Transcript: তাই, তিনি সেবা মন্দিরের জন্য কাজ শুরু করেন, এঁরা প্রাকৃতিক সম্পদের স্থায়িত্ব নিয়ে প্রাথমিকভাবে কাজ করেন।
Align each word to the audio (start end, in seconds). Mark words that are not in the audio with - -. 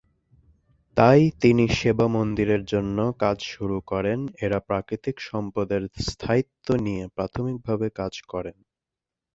তাই, 0.97 1.21
তিনি 1.41 1.65
সেবা 1.79 2.07
মন্দিরের 2.07 2.63
জন্য 2.65 2.97
কাজ 3.19 3.37
শুরু 3.45 3.77
করেন, 3.87 4.19
এঁরা 4.41 4.59
প্রাকৃতিক 4.59 5.15
সম্পদের 5.21 5.81
স্থায়িত্ব 6.07 6.67
নিয়ে 6.85 7.03
প্রাথমিকভাবে 7.15 7.87
কাজ 7.95 8.13
করেন। 8.29 8.57